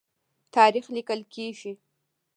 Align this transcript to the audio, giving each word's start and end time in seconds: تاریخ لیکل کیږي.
تاریخ 0.55 0.85
لیکل 0.95 1.19
کیږي. 1.33 1.73